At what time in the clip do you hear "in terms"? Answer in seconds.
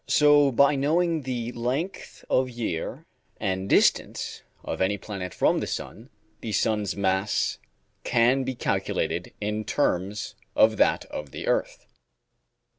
9.39-10.33